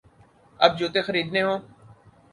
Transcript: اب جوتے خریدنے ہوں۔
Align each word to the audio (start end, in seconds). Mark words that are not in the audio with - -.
اب 0.59 0.71
جوتے 0.79 1.01
خریدنے 1.01 1.41
ہوں۔ 1.43 1.59